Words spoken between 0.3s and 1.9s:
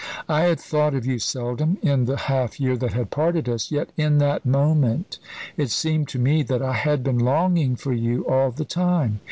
had thought of you seldom